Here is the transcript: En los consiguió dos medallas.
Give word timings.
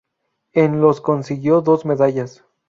En 0.53 0.81
los 0.81 0.99
consiguió 0.99 1.61
dos 1.61 1.85
medallas. 1.85 2.43